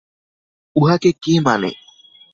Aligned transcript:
উহাকে 0.75 1.09
কে 1.23 1.33
মানে! 1.45 1.71